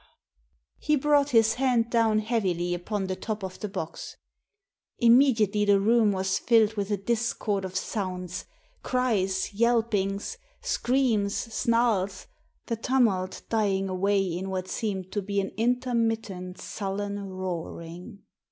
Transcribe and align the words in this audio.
Ah!" 0.03 0.07
He 0.79 0.95
brought 0.95 1.29
his 1.29 1.53
hand 1.53 1.91
down 1.91 2.17
heavily 2.17 2.73
upon 2.73 3.05
the 3.05 3.15
top 3.15 3.43
of 3.43 3.59
the 3.59 3.69
box. 3.69 4.17
Immediately 4.97 5.65
the 5.65 5.79
room 5.79 6.11
was 6.11 6.39
filled 6.39 6.73
with 6.73 6.89
a 6.89 6.97
discord 6.97 7.63
of 7.65 7.75
sounds, 7.75 8.45
cries, 8.81 9.53
yelpings, 9.53 10.37
screams, 10.63 11.35
snarls, 11.35 12.25
the 12.65 12.77
tumult 12.77 13.43
dying 13.47 13.89
away 13.89 14.23
in 14.23 14.49
what 14.49 14.67
seemed 14.67 15.11
to 15.11 15.21
be 15.21 15.39
an 15.39 15.51
intermittent, 15.55 16.57
sullen 16.59 17.19
roaring. 17.29 18.23